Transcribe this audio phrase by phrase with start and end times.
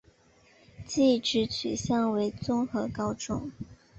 [0.87, 3.51] 技职取向为综合高中。